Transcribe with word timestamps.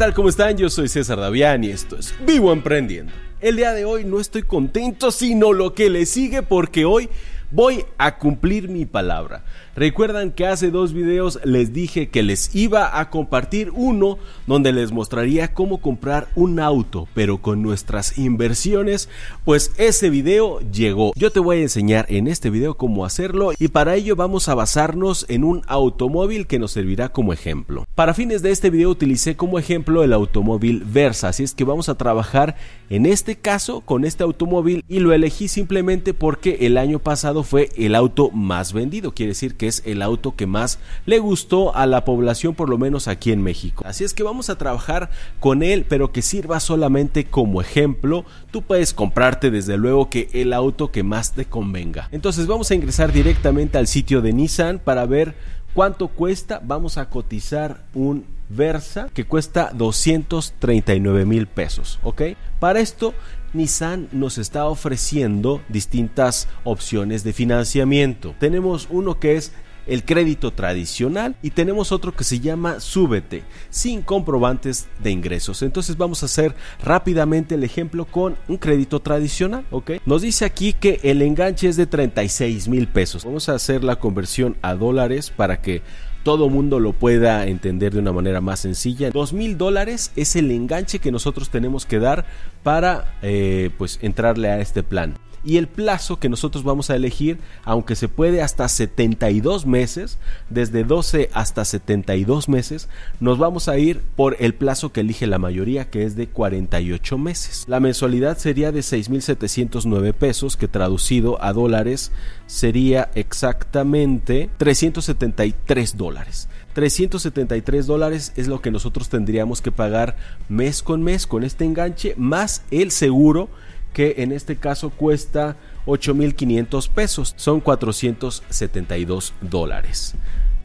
Hola, 0.00 0.06
¿qué 0.06 0.12
tal? 0.12 0.14
¿Cómo 0.14 0.28
están? 0.30 0.56
Yo 0.56 0.70
soy 0.70 0.88
César 0.88 1.20
Davián 1.20 1.62
y 1.62 1.68
esto 1.68 1.98
es 1.98 2.14
Vivo 2.24 2.54
Emprendiendo. 2.54 3.12
El 3.38 3.56
día 3.56 3.74
de 3.74 3.84
hoy 3.84 4.06
no 4.06 4.18
estoy 4.18 4.44
contento, 4.44 5.10
sino 5.10 5.52
lo 5.52 5.74
que 5.74 5.90
le 5.90 6.06
sigue 6.06 6.40
porque 6.40 6.86
hoy 6.86 7.10
voy 7.50 7.84
a 7.98 8.18
cumplir 8.18 8.68
mi 8.68 8.86
palabra. 8.86 9.44
Recuerdan 9.76 10.32
que 10.32 10.46
hace 10.46 10.70
dos 10.70 10.92
videos 10.92 11.38
les 11.44 11.72
dije 11.72 12.08
que 12.08 12.22
les 12.22 12.54
iba 12.54 13.00
a 13.00 13.08
compartir 13.08 13.70
uno 13.72 14.18
donde 14.46 14.72
les 14.72 14.92
mostraría 14.92 15.54
cómo 15.54 15.78
comprar 15.78 16.28
un 16.34 16.60
auto, 16.60 17.08
pero 17.14 17.38
con 17.38 17.62
nuestras 17.62 18.18
inversiones, 18.18 19.08
pues 19.44 19.72
ese 19.78 20.10
video 20.10 20.60
llegó. 20.60 21.12
Yo 21.16 21.30
te 21.30 21.40
voy 21.40 21.58
a 21.58 21.62
enseñar 21.62 22.06
en 22.08 22.26
este 22.26 22.50
video 22.50 22.76
cómo 22.76 23.04
hacerlo 23.04 23.52
y 23.58 23.68
para 23.68 23.94
ello 23.94 24.16
vamos 24.16 24.48
a 24.48 24.54
basarnos 24.54 25.24
en 25.28 25.44
un 25.44 25.62
automóvil 25.66 26.46
que 26.46 26.58
nos 26.58 26.72
servirá 26.72 27.10
como 27.10 27.32
ejemplo. 27.32 27.86
Para 27.94 28.14
fines 28.14 28.42
de 28.42 28.50
este 28.50 28.70
video 28.70 28.90
utilicé 28.90 29.36
como 29.36 29.58
ejemplo 29.58 30.04
el 30.04 30.12
automóvil 30.12 30.84
Versa, 30.84 31.28
así 31.28 31.44
es 31.44 31.54
que 31.54 31.64
vamos 31.64 31.88
a 31.88 31.94
trabajar 31.96 32.56
en 32.88 33.06
este 33.06 33.36
caso 33.36 33.80
con 33.80 34.04
este 34.04 34.24
automóvil 34.24 34.84
y 34.88 34.98
lo 34.98 35.12
elegí 35.12 35.48
simplemente 35.48 36.12
porque 36.12 36.58
el 36.60 36.76
año 36.76 36.98
pasado 36.98 37.39
fue 37.42 37.70
el 37.76 37.94
auto 37.94 38.30
más 38.30 38.72
vendido, 38.72 39.14
quiere 39.14 39.30
decir 39.30 39.56
que 39.56 39.68
es 39.68 39.82
el 39.84 40.02
auto 40.02 40.34
que 40.36 40.46
más 40.46 40.78
le 41.06 41.18
gustó 41.18 41.74
a 41.74 41.86
la 41.86 42.04
población, 42.04 42.54
por 42.54 42.68
lo 42.68 42.78
menos 42.78 43.08
aquí 43.08 43.32
en 43.32 43.42
México. 43.42 43.84
Así 43.86 44.04
es 44.04 44.14
que 44.14 44.22
vamos 44.22 44.50
a 44.50 44.58
trabajar 44.58 45.10
con 45.38 45.62
él, 45.62 45.84
pero 45.88 46.12
que 46.12 46.22
sirva 46.22 46.60
solamente 46.60 47.24
como 47.24 47.60
ejemplo. 47.60 48.24
Tú 48.50 48.62
puedes 48.62 48.94
comprarte 48.94 49.50
desde 49.50 49.76
luego 49.76 50.10
que 50.10 50.28
el 50.32 50.52
auto 50.52 50.90
que 50.90 51.02
más 51.02 51.32
te 51.32 51.44
convenga. 51.44 52.08
Entonces 52.12 52.46
vamos 52.46 52.70
a 52.70 52.74
ingresar 52.74 53.12
directamente 53.12 53.78
al 53.78 53.86
sitio 53.86 54.20
de 54.20 54.32
Nissan 54.32 54.78
para 54.78 55.06
ver 55.06 55.34
cuánto 55.74 56.08
cuesta. 56.08 56.60
Vamos 56.64 56.98
a 56.98 57.08
cotizar 57.08 57.84
un 57.94 58.24
Versa 58.50 59.08
que 59.14 59.24
cuesta 59.24 59.70
239 59.72 61.24
mil 61.24 61.46
pesos, 61.46 62.00
¿ok? 62.02 62.22
Para 62.58 62.80
esto 62.80 63.14
Nissan 63.52 64.08
nos 64.12 64.38
está 64.38 64.66
ofreciendo 64.66 65.60
distintas 65.68 66.48
opciones 66.64 67.24
de 67.24 67.32
financiamiento. 67.32 68.34
Tenemos 68.38 68.88
uno 68.90 69.18
que 69.18 69.36
es 69.36 69.52
el 69.86 70.04
crédito 70.04 70.52
tradicional 70.52 71.34
y 71.42 71.50
tenemos 71.50 71.90
otro 71.90 72.14
que 72.14 72.22
se 72.22 72.38
llama 72.38 72.80
Súbete, 72.80 73.42
sin 73.70 74.02
comprobantes 74.02 74.86
de 75.02 75.10
ingresos. 75.10 75.62
Entonces 75.62 75.96
vamos 75.96 76.22
a 76.22 76.26
hacer 76.26 76.54
rápidamente 76.82 77.56
el 77.56 77.64
ejemplo 77.64 78.04
con 78.04 78.36
un 78.46 78.56
crédito 78.56 79.00
tradicional, 79.00 79.64
¿ok? 79.70 79.92
Nos 80.06 80.22
dice 80.22 80.44
aquí 80.44 80.72
que 80.72 81.00
el 81.02 81.22
enganche 81.22 81.68
es 81.68 81.76
de 81.76 81.86
36 81.86 82.68
mil 82.68 82.86
pesos. 82.86 83.24
Vamos 83.24 83.48
a 83.48 83.54
hacer 83.54 83.82
la 83.82 83.96
conversión 83.96 84.56
a 84.62 84.74
dólares 84.74 85.30
para 85.30 85.60
que 85.60 85.82
todo 86.22 86.48
mundo 86.48 86.80
lo 86.80 86.92
pueda 86.92 87.46
entender 87.46 87.92
de 87.92 87.98
una 87.98 88.12
manera 88.12 88.40
más 88.40 88.60
sencilla. 88.60 89.10
Dos 89.10 89.32
mil 89.32 89.56
dólares 89.56 90.12
es 90.16 90.36
el 90.36 90.50
enganche 90.50 90.98
que 90.98 91.12
nosotros 91.12 91.50
tenemos 91.50 91.86
que 91.86 91.98
dar 91.98 92.26
para 92.62 93.14
eh, 93.22 93.70
pues 93.78 93.98
entrarle 94.02 94.48
a 94.48 94.60
este 94.60 94.82
plan 94.82 95.16
y 95.44 95.56
el 95.56 95.68
plazo 95.68 96.18
que 96.18 96.28
nosotros 96.28 96.64
vamos 96.64 96.90
a 96.90 96.96
elegir, 96.96 97.38
aunque 97.64 97.96
se 97.96 98.08
puede 98.08 98.42
hasta 98.42 98.68
72 98.68 99.66
meses, 99.66 100.18
desde 100.50 100.84
12 100.84 101.30
hasta 101.32 101.64
72 101.64 102.48
meses, 102.48 102.88
nos 103.20 103.38
vamos 103.38 103.68
a 103.68 103.78
ir 103.78 104.00
por 104.16 104.36
el 104.40 104.54
plazo 104.54 104.92
que 104.92 105.00
elige 105.00 105.26
la 105.26 105.38
mayoría, 105.38 105.90
que 105.90 106.04
es 106.04 106.16
de 106.16 106.28
48 106.28 107.18
meses. 107.18 107.64
La 107.68 107.80
mensualidad 107.80 108.38
sería 108.38 108.72
de 108.72 108.80
6.709 108.80 110.12
pesos, 110.12 110.56
que 110.56 110.68
traducido 110.68 111.42
a 111.42 111.52
dólares 111.52 112.12
sería 112.46 113.10
exactamente 113.14 114.50
373 114.58 115.96
dólares. 115.96 116.48
373 116.74 117.86
dólares 117.86 118.32
es 118.36 118.46
lo 118.46 118.60
que 118.60 118.70
nosotros 118.70 119.08
tendríamos 119.08 119.60
que 119.60 119.72
pagar 119.72 120.16
mes 120.48 120.82
con 120.82 121.02
mes 121.02 121.26
con 121.26 121.42
este 121.42 121.64
enganche, 121.64 122.14
más 122.16 122.62
el 122.70 122.90
seguro 122.90 123.48
que 123.92 124.16
en 124.18 124.32
este 124.32 124.56
caso 124.56 124.90
cuesta 124.90 125.56
8.500 125.86 126.88
pesos, 126.90 127.34
son 127.36 127.60
472 127.60 129.34
dólares. 129.40 130.14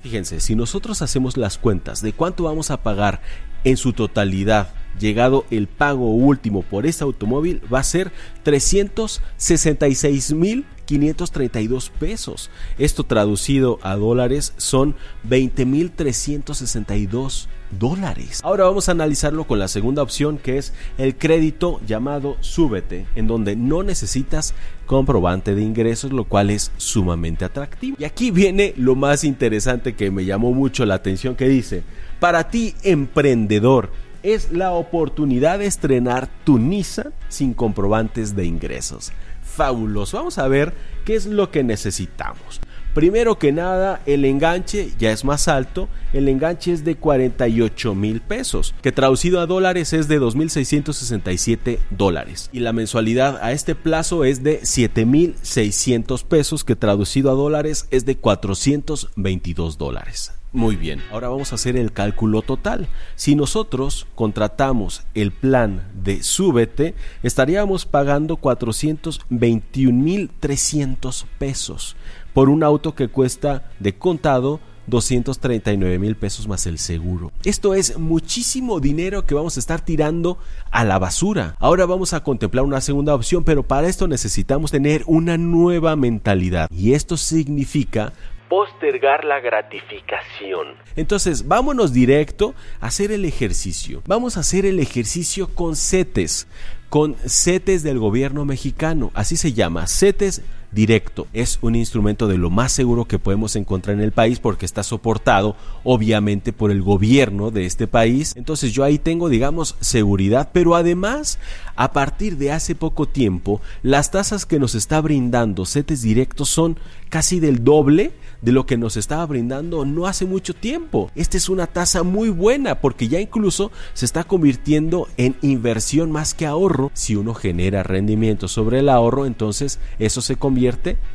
Fíjense, 0.02 0.40
si 0.40 0.56
nosotros 0.56 1.02
hacemos 1.02 1.35
las 1.35 1.58
cuentas 1.58 2.02
de 2.02 2.14
cuánto 2.14 2.44
vamos 2.44 2.69
a 2.69 2.84
pagar 2.84 3.22
en 3.64 3.78
su 3.78 3.94
totalidad, 3.94 4.69
llegado 5.00 5.46
el 5.50 5.68
pago 5.68 6.12
último 6.12 6.62
por 6.62 6.85
este 6.85 7.03
automóvil, 7.03 7.62
va 7.74 7.80
a 7.80 7.84
ser 7.84 8.12
366 8.44 10.34
mil 10.34 10.66
532 10.85 11.90
pesos. 11.90 12.51
Esto 12.78 13.03
traducido 13.03 13.79
a 13.81 13.96
dólares 13.96 14.53
son 14.57 14.96
20.362 15.28 17.47
dólares. 17.72 18.41
Ahora 18.44 18.66
vamos 18.66 18.90
a 18.90 18.94
analizarlo 18.94 19.46
con 19.46 19.59
la 19.59 19.68
segunda 19.68 20.01
opción 20.01 20.38
que 20.38 20.57
es 20.57 20.73
el 20.97 21.18
crédito 21.18 21.79
llamado 21.85 22.38
Súbete, 22.40 23.06
en 23.16 23.28
donde 23.28 23.56
no 23.56 23.84
necesitas 23.84 24.56
comprobante 24.85 25.56
de 25.56 25.62
ingresos, 25.62 26.12
lo 26.12 26.25
cual 26.25 26.50
es 26.50 26.72
sumamente 26.78 27.46
atractivo. 27.46 27.97
Y 28.00 28.06
aquí 28.06 28.31
viene 28.31 28.73
lo 28.78 28.96
más 28.96 29.23
interesante 29.23 29.96
que 29.96 30.12
me 30.12 30.25
llamó 30.25 30.53
mucho 30.53 30.85
la 30.85 30.96
atención 30.96 31.35
que 31.35 31.47
dice, 31.47 31.84
para 32.19 32.50
ti 32.50 32.75
emprendedor, 32.84 33.91
es 34.23 34.52
la 34.52 34.72
oportunidad 34.72 35.59
de 35.59 35.67
estrenar 35.67 36.28
tu 36.44 36.57
Nissan 36.57 37.13
sin 37.29 37.53
comprobantes 37.53 38.35
de 38.35 38.46
ingresos 38.46 39.12
fabuloso. 39.55 40.17
Vamos 40.17 40.38
a 40.38 40.47
ver 40.47 40.73
qué 41.05 41.16
es 41.16 41.25
lo 41.25 41.51
que 41.51 41.63
necesitamos. 41.63 42.59
Primero 42.95 43.38
que 43.38 43.51
nada, 43.51 44.01
el 44.05 44.23
enganche 44.23 44.91
ya 44.97 45.11
es 45.11 45.25
más 45.25 45.49
alto. 45.49 45.89
El 46.13 46.29
enganche 46.29 46.71
es 46.71 46.85
de 46.85 46.95
48 46.95 47.93
mil 47.93 48.21
pesos, 48.21 48.73
que 48.81 48.93
traducido 48.93 49.41
a 49.41 49.47
dólares 49.47 49.91
es 49.91 50.07
de 50.07 50.17
2.667 50.17 51.79
dólares. 51.89 52.49
Y 52.53 52.61
la 52.61 52.71
mensualidad 52.71 53.39
a 53.43 53.51
este 53.51 53.75
plazo 53.75 54.23
es 54.23 54.43
de 54.43 54.61
7.600 54.61 56.23
pesos, 56.23 56.63
que 56.63 56.77
traducido 56.77 57.31
a 57.31 57.33
dólares 57.33 57.87
es 57.91 58.05
de 58.05 58.16
422 58.16 59.77
dólares. 59.77 60.31
Muy 60.55 60.75
bien, 60.77 61.01
ahora 61.11 61.27
vamos 61.27 61.51
a 61.51 61.55
hacer 61.55 61.75
el 61.75 61.91
cálculo 61.91 62.41
total. 62.41 62.88
Si 63.16 63.35
nosotros 63.35 64.07
contratamos 64.16 65.03
el 65.13 65.33
plan 65.33 65.85
de 66.01 66.23
Súbete, 66.23 66.95
estaríamos 67.23 67.85
pagando 67.85 68.38
421.300 68.38 71.25
pesos 71.38 71.97
por 72.33 72.47
un 72.47 72.63
auto 72.63 72.95
que 72.95 73.09
cuesta 73.09 73.69
de 73.81 73.97
contado 73.97 74.61
239 74.88 75.99
mil 75.99 76.16
pesos 76.16 76.47
más 76.47 76.66
el 76.67 76.79
seguro. 76.79 77.33
Esto 77.43 77.73
es 77.73 77.97
muchísimo 77.97 78.79
dinero 78.79 79.25
que 79.25 79.35
vamos 79.35 79.57
a 79.57 79.59
estar 79.59 79.83
tirando 79.83 80.37
a 80.72 80.85
la 80.85 80.99
basura. 80.99 81.57
Ahora 81.59 81.85
vamos 81.85 82.13
a 82.13 82.23
contemplar 82.23 82.63
una 82.63 82.79
segunda 82.79 83.13
opción, 83.13 83.43
pero 83.43 83.63
para 83.63 83.89
esto 83.89 84.07
necesitamos 84.07 84.72
tener 84.72 85.03
una 85.07 85.37
nueva 85.37 85.97
mentalidad. 85.97 86.69
Y 86.72 86.93
esto 86.93 87.17
significa 87.17 88.13
postergar 88.50 89.25
la 89.25 89.39
gratificación. 89.39 90.75
Entonces, 90.95 91.47
vámonos 91.47 91.94
directo 91.94 92.53
a 92.79 92.87
hacer 92.87 93.11
el 93.11 93.25
ejercicio. 93.25 94.02
Vamos 94.05 94.37
a 94.37 94.41
hacer 94.41 94.66
el 94.66 94.79
ejercicio 94.79 95.47
con 95.47 95.75
CETES, 95.75 96.47
con 96.90 97.16
CETES 97.16 97.84
del 97.84 97.99
gobierno 97.99 98.46
mexicano, 98.46 99.11
así 99.14 99.37
se 99.37 99.53
llama, 99.53 99.87
CETES 99.87 100.41
directo. 100.75 101.25
Es 101.33 101.57
un 101.61 101.73
instrumento 101.73 102.27
de 102.27 102.37
lo 102.37 102.51
más 102.51 102.73
seguro 102.73 103.05
que 103.05 103.17
podemos 103.17 103.55
encontrar 103.55 103.95
en 103.95 104.03
el 104.03 104.11
país 104.11 104.39
porque 104.39 104.66
está 104.66 104.83
soportado 104.83 105.55
obviamente 105.83 106.53
por 106.53 106.69
el 106.69 106.83
gobierno 106.83 107.49
de 107.49 107.66
este 107.66 107.87
país. 107.87 108.33
Entonces 108.35 108.73
yo 108.73 108.83
ahí 108.83 108.99
tengo 108.99 109.29
digamos 109.29 109.75
seguridad, 109.79 110.49
pero 110.51 110.75
además 110.75 111.39
a 111.77 111.93
partir 111.93 112.37
de 112.37 112.51
hace 112.51 112.75
poco 112.75 113.07
tiempo 113.07 113.61
las 113.81 114.11
tasas 114.11 114.45
que 114.45 114.59
nos 114.59 114.75
está 114.75 114.99
brindando 115.01 115.66
CETES 115.66 116.01
directos 116.01 116.49
son 116.49 116.77
casi 117.09 117.39
del 117.39 117.63
doble 117.63 118.11
de 118.41 118.51
lo 118.51 118.66
que 118.66 118.77
nos 118.77 118.97
estaba 118.97 119.25
brindando 119.25 119.85
no 119.85 120.05
hace 120.05 120.25
mucho 120.25 120.53
tiempo. 120.53 121.09
Esta 121.16 121.37
es 121.37 121.49
una 121.49 121.67
tasa 121.67 122.03
muy 122.03 122.29
buena 122.29 122.79
porque 122.81 123.07
ya 123.07 123.19
incluso 123.19 123.72
se 123.93 124.05
está 124.05 124.23
convirtiendo 124.23 125.07
en 125.17 125.35
inversión 125.41 126.11
más 126.11 126.33
que 126.33 126.45
ahorro. 126.45 126.91
Si 126.93 127.16
uno 127.16 127.33
genera 127.33 127.81
rendimiento 127.81 128.47
sobre 128.47 128.79
el 128.79 128.89
ahorro, 128.89 129.25
entonces 129.25 129.79
eso 129.97 130.22
se 130.22 130.35
convierte 130.35 130.65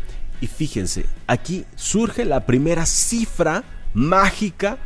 y 0.41 0.47
fíjense, 0.47 1.05
aquí 1.27 1.65
surge 1.75 2.25
la 2.25 2.45
primera 2.45 2.85
cifra 2.85 3.63
mágica, 3.93 4.77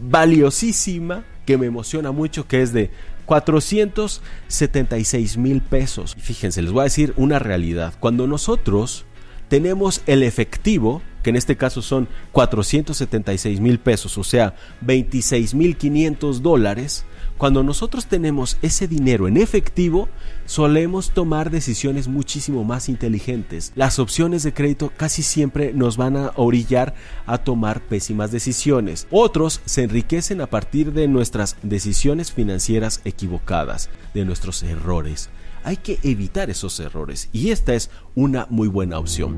valiosísima, 0.00 1.24
que 1.44 1.58
me 1.58 1.66
emociona 1.66 2.10
mucho, 2.10 2.48
que 2.48 2.62
es 2.62 2.72
de 2.72 2.90
476 3.26 5.36
mil 5.36 5.60
pesos. 5.60 6.16
Fíjense, 6.18 6.62
les 6.62 6.72
voy 6.72 6.80
a 6.80 6.84
decir 6.84 7.12
una 7.16 7.38
realidad. 7.38 7.92
Cuando 8.00 8.26
nosotros 8.26 9.04
tenemos 9.48 10.00
el 10.06 10.22
efectivo, 10.22 11.02
que 11.22 11.30
en 11.30 11.36
este 11.36 11.56
caso 11.56 11.82
son 11.82 12.08
476 12.32 13.60
mil 13.60 13.78
pesos, 13.78 14.16
o 14.18 14.24
sea, 14.24 14.54
26 14.80 15.54
mil 15.54 15.76
500 15.76 16.42
dólares, 16.42 17.04
cuando 17.38 17.62
nosotros 17.62 18.06
tenemos 18.06 18.56
ese 18.62 18.88
dinero 18.88 19.28
en 19.28 19.36
efectivo, 19.36 20.08
solemos 20.46 21.10
tomar 21.10 21.50
decisiones 21.50 22.08
muchísimo 22.08 22.64
más 22.64 22.88
inteligentes. 22.88 23.72
Las 23.74 23.98
opciones 23.98 24.42
de 24.42 24.54
crédito 24.54 24.90
casi 24.96 25.22
siempre 25.22 25.74
nos 25.74 25.96
van 25.96 26.16
a 26.16 26.32
orillar 26.36 26.94
a 27.26 27.38
tomar 27.38 27.82
pésimas 27.82 28.30
decisiones. 28.30 29.06
Otros 29.10 29.60
se 29.66 29.82
enriquecen 29.82 30.40
a 30.40 30.46
partir 30.46 30.92
de 30.92 31.08
nuestras 31.08 31.56
decisiones 31.62 32.32
financieras 32.32 33.02
equivocadas, 33.04 33.90
de 34.14 34.24
nuestros 34.24 34.62
errores. 34.62 35.28
Hay 35.62 35.76
que 35.76 35.98
evitar 36.04 36.48
esos 36.48 36.80
errores 36.80 37.28
y 37.32 37.50
esta 37.50 37.74
es 37.74 37.90
una 38.14 38.46
muy 38.48 38.68
buena 38.68 38.98
opción. 38.98 39.36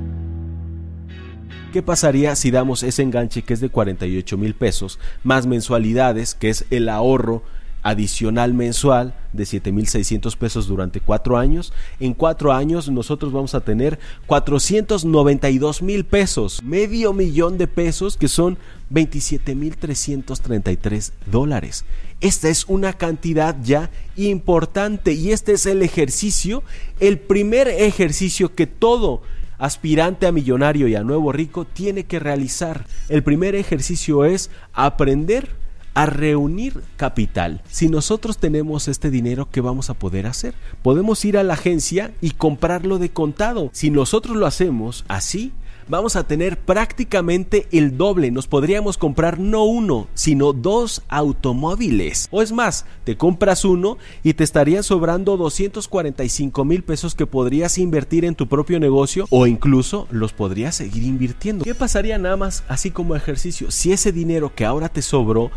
¿Qué 1.73 1.83
pasaría 1.83 2.35
si 2.37 2.51
damos 2.51 2.83
ese 2.83 3.03
enganche 3.03 3.43
que 3.43 3.55
es 3.55 3.61
de 3.61 3.69
48 3.69 4.39
mil 4.39 4.55
pesos 4.55 4.99
más 5.23 5.47
mensualidades, 5.47 6.35
que 6.35 6.49
es 6.49 6.65
el 6.71 6.89
ahorro 6.89 7.43
adicional 7.83 8.55
mensual 8.55 9.15
de 9.33 9.45
7.600 9.45 10.37
pesos 10.37 10.67
durante 10.67 11.01
cuatro 11.01 11.39
años. 11.39 11.73
En 12.01 12.15
cuatro 12.15 12.53
años 12.53 12.89
nosotros 12.89 13.33
vamos 13.33 13.55
a 13.55 13.61
tener 13.61 14.01
492 14.27 15.83
mil 15.83 16.05
pesos, 16.05 16.63
medio 16.63 17.13
millón 17.13 17.59
de 17.59 17.67
pesos 17.67 18.17
que 18.17 18.29
son 18.29 18.57
27.333 18.93 21.11
dólares. 21.27 21.85
Esta 22.21 22.49
es 22.49 22.65
una 22.67 22.95
cantidad 22.95 23.57
ya 23.63 23.91
importante 24.17 25.13
y 25.13 25.31
este 25.33 25.53
es 25.53 25.67
el 25.67 25.83
ejercicio, 25.83 26.63
el 26.99 27.19
primer 27.19 27.69
ejercicio 27.69 28.55
que 28.55 28.67
todo 28.67 29.23
aspirante 29.59 30.27
a 30.27 30.33
millonario 30.33 30.89
y 30.89 30.95
a 30.95 31.03
nuevo 31.03 31.33
rico 31.33 31.65
tiene 31.65 32.05
que 32.05 32.19
realizar. 32.19 32.87
El 33.09 33.23
primer 33.23 33.55
ejercicio 33.55 34.25
es 34.25 34.51
aprender 34.73 35.51
a 35.95 36.07
reunir 36.07 36.83
capital. 36.97 37.63
Si 37.69 37.89
nosotros 37.89 38.39
tenemos 38.39 38.89
este 38.89 39.11
dinero, 39.11 39.49
¿qué 39.51 39.61
vamos 39.61 39.91
a 39.91 39.95
poder 39.95 40.27
hacer? 40.27 40.55
Podemos 40.83 41.25
ir 41.25 41.39
a 41.39 41.43
la 41.43 41.55
agencia 41.55 42.13
y 42.21 42.33
comprarlo 42.33 42.99
de 42.99 43.11
contado. 43.11 43.71
Si 43.73 43.91
nosotros 43.91 44.37
lo 44.37 44.47
hacemos 44.47 45.05
así, 45.09 45.53
vamos 45.89 46.17
a 46.17 46.25
tener 46.25 46.59
prácticamente 46.59 47.67
el 47.73 47.97
doble. 47.97 48.31
Nos 48.31 48.47
podríamos 48.47 48.99
comprar 48.99 49.39
no 49.39 49.65
uno, 49.65 50.09
sino 50.15 50.53
dos 50.53 51.03
automóviles. 51.09 52.29
O 52.31 52.43
es 52.43 52.53
más, 52.53 52.85
te 53.05 53.17
compras 53.17 53.65
uno 53.65 53.99
y 54.23 54.35
te 54.35 54.45
estarían 54.45 54.83
sobrando 54.83 55.37
245 55.37 56.65
mil 56.65 56.85
pesos 56.85 57.15
que 57.15 57.27
podrías 57.27 57.79
invertir 57.79 58.25
en 58.25 58.35
tu 58.35 58.47
propio 58.47 58.79
negocio 58.79 59.27
o 59.31 59.47
incluso 59.47 60.07
los 60.11 60.33
podrías 60.33 60.77
seguir 60.77 61.03
invirtiendo. 61.03 61.65
¿Qué 61.65 61.75
pasaría 61.75 62.19
nada 62.19 62.37
más 62.37 62.65
así 62.69 62.91
como 62.91 63.17
ejercicio? 63.17 63.71
Si 63.71 63.93
ese 63.93 64.13
dinero 64.13 64.55
que 64.55 64.65
ahora 64.65 64.89
te 64.89 65.03
sobró 65.03 65.51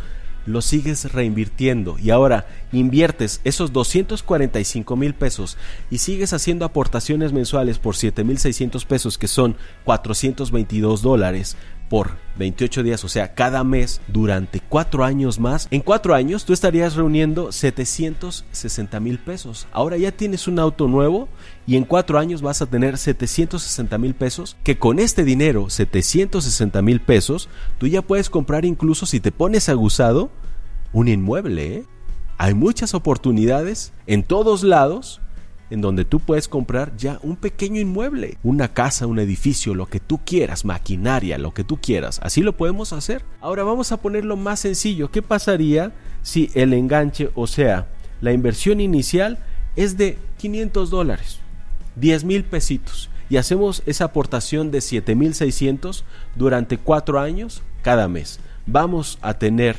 lo 0.46 0.62
sigues 0.62 1.12
reinvirtiendo. 1.12 1.98
Y 2.00 2.10
ahora 2.10 2.48
inviertes 2.72 3.42
esos 3.44 3.74
245 3.74 4.96
mil 4.96 5.14
pesos 5.14 5.58
y 5.90 6.00
sigues 6.00 6.34
haciendo 6.34 6.66
aportaciones 6.66 7.34
mensuales 7.34 7.80
por 7.80 7.96
7 7.96 8.24
mil 8.24 8.38
600 8.38 8.86
pesos 8.86 9.18
que 9.18 9.28
son 9.28 9.56
422 9.86 11.02
dólares 11.02 11.58
por 11.92 12.12
28 12.38 12.84
días, 12.84 13.04
o 13.04 13.10
sea, 13.10 13.34
cada 13.34 13.66
mes 13.66 14.00
durante 14.08 14.62
cuatro 14.62 15.04
años 15.04 15.42
más, 15.42 15.68
en 15.72 15.82
cuatro 15.82 16.16
años 16.16 16.46
tú 16.46 16.54
estarías 16.54 16.96
reuniendo 16.96 17.52
760 17.52 18.98
mil 19.02 19.20
pesos. 19.20 19.68
Ahora 19.74 19.98
ya 19.98 20.14
tienes 20.14 20.48
un 20.48 20.58
auto 20.58 20.88
nuevo 20.88 21.28
y 21.68 21.76
en 21.76 21.84
cuatro 21.84 22.18
años 22.18 22.42
vas 22.42 22.62
a 22.62 22.66
tener 22.68 22.98
760 22.98 23.98
mil 23.98 24.16
pesos, 24.16 24.56
que 24.64 24.78
con 24.78 25.00
este 25.00 25.26
dinero, 25.26 25.70
760 25.70 26.82
mil 26.82 27.02
pesos, 27.02 27.50
tú 27.78 27.88
ya 27.88 28.02
puedes 28.02 28.30
comprar 28.30 28.64
incluso 28.64 29.06
si 29.06 29.20
te 29.20 29.34
pones 29.34 29.68
aguzado, 29.68 30.32
un 30.94 31.10
inmueble. 31.10 31.76
¿eh? 31.76 31.84
Hay 32.38 32.54
muchas 32.54 32.94
oportunidades 32.94 33.92
en 34.08 34.24
todos 34.24 34.64
lados 34.64 35.20
en 35.72 35.82
donde 35.82 36.06
tú 36.06 36.20
puedes 36.20 36.48
comprar 36.50 36.96
ya 36.98 37.18
un 37.24 37.38
pequeño 37.38 37.80
inmueble, 37.80 38.38
una 38.44 38.74
casa, 38.74 39.08
un 39.08 39.20
edificio, 39.20 39.74
lo 39.74 39.88
que 39.88 40.02
tú 40.02 40.20
quieras, 40.24 40.66
maquinaria, 40.66 41.38
lo 41.38 41.54
que 41.54 41.64
tú 41.64 41.78
quieras. 41.78 42.20
Así 42.22 42.42
lo 42.42 42.58
podemos 42.58 42.92
hacer. 42.92 43.24
Ahora 43.40 43.64
vamos 43.64 43.92
a 43.94 43.98
ponerlo 43.98 44.36
más 44.36 44.60
sencillo. 44.60 45.10
¿Qué 45.10 45.22
pasaría 45.22 45.94
si 46.22 46.52
el 46.54 46.74
enganche, 46.74 47.32
o 47.36 47.48
sea, 47.48 47.88
la 48.20 48.34
inversión 48.34 48.82
inicial 48.82 49.40
es 49.78 49.98
de 49.98 50.18
500 50.38 50.90
dólares, 50.90 51.40
10 51.96 52.26
mil 52.26 52.44
pesitos? 52.44 53.10
Y 53.30 53.38
hacemos 53.38 53.82
esa 53.86 54.06
aportación 54.06 54.72
de 54.72 54.82
7600 54.82 56.04
durante 56.36 56.78
cuatro 56.78 57.18
años 57.18 57.64
cada 57.82 58.10
mes. 58.10 58.42
Vamos 58.66 59.18
a 59.22 59.36
tener 59.36 59.78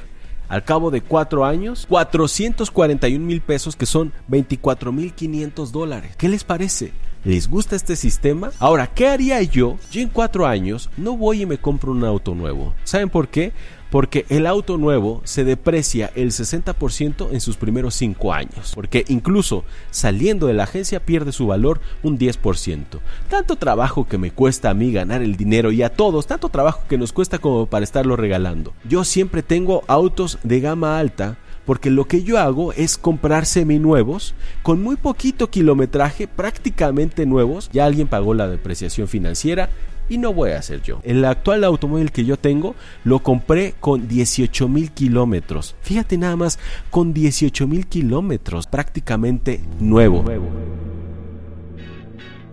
al 0.52 0.64
cabo 0.64 0.90
de 0.90 1.00
cuatro 1.00 1.46
años, 1.46 1.86
441 1.88 3.24
mil 3.24 3.40
pesos, 3.40 3.74
que 3.74 3.86
son 3.86 4.12
24 4.28 4.92
mil 4.92 5.14
500 5.14 5.72
dólares. 5.72 6.14
¿Qué 6.18 6.28
les 6.28 6.44
parece? 6.44 6.92
¿Les 7.24 7.48
gusta 7.48 7.74
este 7.74 7.96
sistema? 7.96 8.50
Ahora, 8.58 8.86
¿qué 8.86 9.08
haría 9.08 9.40
yo? 9.40 9.78
Yo 9.90 10.02
en 10.02 10.10
cuatro 10.10 10.46
años 10.46 10.90
no 10.98 11.16
voy 11.16 11.42
y 11.42 11.46
me 11.46 11.56
compro 11.56 11.92
un 11.92 12.04
auto 12.04 12.34
nuevo. 12.34 12.74
¿Saben 12.84 13.08
por 13.08 13.28
qué? 13.28 13.54
Porque 13.92 14.24
el 14.30 14.46
auto 14.46 14.78
nuevo 14.78 15.20
se 15.24 15.44
deprecia 15.44 16.10
el 16.14 16.30
60% 16.30 17.28
en 17.30 17.40
sus 17.42 17.58
primeros 17.58 17.94
5 17.96 18.32
años, 18.32 18.72
porque 18.74 19.04
incluso 19.08 19.64
saliendo 19.90 20.46
de 20.46 20.54
la 20.54 20.64
agencia 20.64 21.04
pierde 21.04 21.30
su 21.30 21.46
valor 21.46 21.78
un 22.02 22.18
10%. 22.18 22.84
Tanto 23.28 23.56
trabajo 23.56 24.08
que 24.08 24.16
me 24.16 24.30
cuesta 24.30 24.70
a 24.70 24.74
mí 24.74 24.92
ganar 24.92 25.20
el 25.20 25.36
dinero 25.36 25.72
y 25.72 25.82
a 25.82 25.90
todos, 25.90 26.26
tanto 26.26 26.48
trabajo 26.48 26.80
que 26.88 26.96
nos 26.96 27.12
cuesta 27.12 27.38
como 27.38 27.66
para 27.66 27.84
estarlo 27.84 28.16
regalando. 28.16 28.72
Yo 28.88 29.04
siempre 29.04 29.42
tengo 29.42 29.84
autos 29.88 30.38
de 30.42 30.60
gama 30.60 30.98
alta 30.98 31.36
porque 31.66 31.90
lo 31.90 32.06
que 32.06 32.22
yo 32.22 32.38
hago 32.38 32.72
es 32.72 32.96
comprar 32.96 33.44
seminuevos 33.44 34.34
con 34.62 34.82
muy 34.82 34.96
poquito 34.96 35.50
kilometraje, 35.50 36.26
prácticamente 36.26 37.26
nuevos. 37.26 37.68
Ya 37.74 37.84
alguien 37.84 38.08
pagó 38.08 38.32
la 38.32 38.48
depreciación 38.48 39.06
financiera, 39.06 39.68
y 40.08 40.18
no 40.18 40.32
voy 40.32 40.50
a 40.50 40.58
hacer 40.58 40.82
yo. 40.82 41.00
El 41.04 41.24
actual 41.24 41.64
automóvil 41.64 42.12
que 42.12 42.24
yo 42.24 42.38
tengo 42.38 42.74
lo 43.04 43.20
compré 43.20 43.74
con 43.80 44.08
18 44.08 44.68
mil 44.68 44.90
kilómetros. 44.90 45.74
Fíjate 45.82 46.18
nada 46.18 46.36
más, 46.36 46.58
con 46.90 47.12
18 47.14 47.66
mil 47.66 47.86
kilómetros, 47.86 48.66
prácticamente 48.66 49.60
nuevo. 49.80 50.24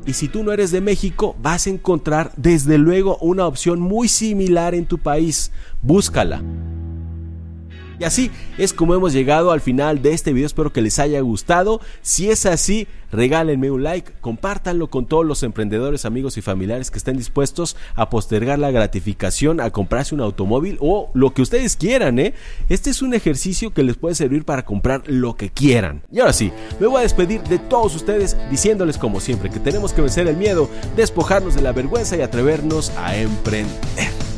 Y 0.05 0.13
si 0.13 0.27
tú 0.27 0.43
no 0.43 0.51
eres 0.51 0.71
de 0.71 0.81
México, 0.81 1.35
vas 1.41 1.67
a 1.67 1.69
encontrar 1.69 2.31
desde 2.35 2.77
luego 2.77 3.17
una 3.17 3.45
opción 3.45 3.79
muy 3.79 4.07
similar 4.07 4.73
en 4.73 4.85
tu 4.85 4.97
país. 4.97 5.51
Búscala. 5.81 6.41
Y 7.99 8.05
así 8.05 8.31
es 8.57 8.73
como 8.73 8.95
hemos 8.95 9.11
llegado 9.11 9.51
al 9.51 9.59
final 9.59 10.01
de 10.01 10.13
este 10.13 10.31
video. 10.31 10.47
Espero 10.47 10.71
que 10.71 10.81
les 10.81 10.99
haya 10.99 11.19
gustado. 11.19 11.81
Si 12.01 12.29
es 12.29 12.45
así, 12.45 12.87
regálenme 13.11 13.71
un 13.71 13.83
like, 13.83 14.11
compártanlo 14.21 14.87
con 14.87 15.05
todos 15.05 15.25
los 15.25 15.43
emprendedores, 15.43 16.05
amigos 16.05 16.37
y 16.37 16.41
familiares 16.41 16.91
que 16.91 16.97
estén 16.97 17.17
dispuestos 17.17 17.75
a 17.95 18.09
postergar 18.09 18.59
la 18.59 18.71
gratificación, 18.71 19.59
a 19.61 19.71
comprarse 19.71 20.15
un 20.15 20.21
automóvil 20.21 20.77
o 20.79 21.09
lo 21.13 21.33
que 21.33 21.41
ustedes 21.41 21.75
quieran, 21.75 22.19
¿eh? 22.19 22.33
Este 22.67 22.89
es 22.89 23.01
un 23.01 23.13
ejercicio 23.13 23.73
que 23.73 23.83
les 23.83 23.97
puede 23.97 24.15
servir 24.15 24.45
para 24.45 24.65
comprar 24.65 25.03
lo 25.07 25.35
que 25.35 25.49
quieran. 25.49 26.01
Y 26.11 26.19
ahora 26.19 26.33
sí, 26.33 26.51
me 26.79 26.87
voy 26.87 26.99
a 26.99 27.03
despedir 27.03 27.41
de 27.43 27.59
todos 27.59 27.95
ustedes 27.95 28.37
diciéndoles 28.49 28.97
como 28.97 29.19
siempre 29.19 29.49
que 29.49 29.59
tenemos 29.59 29.93
que 29.93 30.01
vencer 30.01 30.27
el 30.27 30.37
miedo, 30.37 30.69
despojarnos 30.95 31.55
de 31.55 31.61
la 31.61 31.71
vergüenza 31.71 32.17
y 32.17 32.21
atrevernos 32.21 32.91
a 32.97 33.17
emprender. 33.17 34.28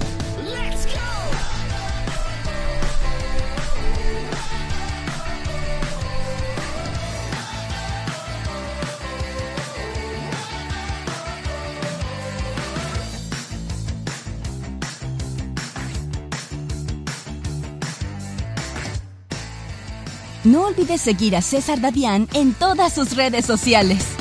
No 20.43 20.65
olvides 20.65 21.01
seguir 21.01 21.35
a 21.35 21.41
César 21.43 21.81
Davián 21.81 22.27
en 22.33 22.53
todas 22.53 22.93
sus 22.93 23.15
redes 23.15 23.45
sociales. 23.45 24.20